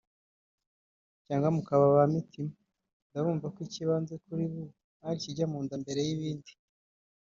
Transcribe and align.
cyangwa 1.25 1.49
mukaba 1.57 1.85
ba 1.95 2.03
Mitima 2.13 2.53
Nda 3.09 3.19
bumva 3.23 3.47
ko 3.53 3.59
ikibanze 3.67 4.13
kuri 4.23 4.43
bo 4.51 4.63
ari 5.05 5.15
ikijya 5.19 5.45
mu 5.51 5.57
nda 5.65 5.75
mbere 5.83 5.99
y’ibindi 6.07 6.51